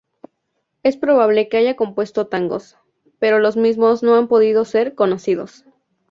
[0.81, 2.75] Es probable que haya compuesto tangos,
[3.19, 5.63] pero los mismos no han podido ser conocidos.